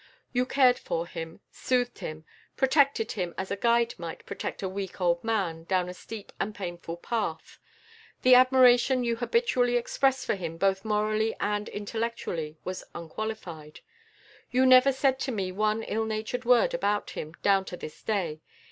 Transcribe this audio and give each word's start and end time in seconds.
You 0.33 0.47
cared 0.47 0.79
for 0.79 1.05
him, 1.05 1.41
soothed 1.51 1.99
him, 1.99 2.25
protected 2.57 3.11
him 3.11 3.35
as 3.37 3.51
a 3.51 3.55
guide 3.55 3.93
might 3.99 4.25
protect 4.25 4.63
a 4.63 4.67
weak 4.67 4.99
old 4.99 5.23
man 5.23 5.63
down 5.65 5.87
a 5.87 5.93
steep 5.93 6.31
and 6.39 6.55
painful 6.55 6.97
path. 6.97 7.59
The 8.23 8.33
admiration 8.33 9.03
you 9.03 9.17
habitually 9.17 9.77
expressed 9.77 10.25
for 10.25 10.33
him 10.33 10.57
both 10.57 10.83
morally 10.83 11.35
and 11.39 11.69
intellectually 11.69 12.57
was 12.63 12.83
unqualified. 12.95 13.81
You 14.49 14.65
never 14.65 14.91
said 14.91 15.19
to 15.19 15.31
me 15.31 15.51
one 15.51 15.83
ill 15.83 16.05
natured 16.05 16.45
word 16.45 16.73
about 16.73 17.11
him 17.11 17.33
down 17.43 17.65
to 17.65 17.77
this 17.77 18.01
day. 18.01 18.41